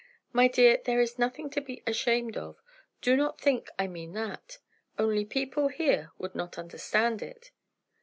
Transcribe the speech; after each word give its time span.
"My 0.33 0.47
dear, 0.47 0.77
there 0.83 0.99
is 0.99 1.19
nothing 1.19 1.51
to 1.51 1.61
be 1.61 1.83
ashamed 1.85 2.35
of. 2.35 2.59
Do 3.03 3.15
not 3.15 3.39
think 3.39 3.69
I 3.77 3.85
mean 3.85 4.13
that. 4.13 4.57
Only, 4.97 5.25
people 5.25 5.67
here 5.67 6.09
would 6.17 6.33
not 6.33 6.57
understand 6.57 7.21
it." 7.21 7.51